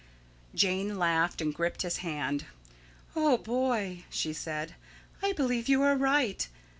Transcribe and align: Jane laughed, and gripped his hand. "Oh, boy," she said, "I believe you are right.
Jane 0.55 0.97
laughed, 0.97 1.41
and 1.41 1.53
gripped 1.53 1.83
his 1.83 1.97
hand. 1.97 2.45
"Oh, 3.15 3.37
boy," 3.37 4.03
she 4.09 4.33
said, 4.33 4.73
"I 5.21 5.31
believe 5.31 5.69
you 5.69 5.83
are 5.83 5.95
right. 5.95 6.47